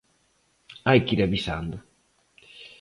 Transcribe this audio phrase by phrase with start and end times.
[0.87, 1.77] Hai que ir avisando.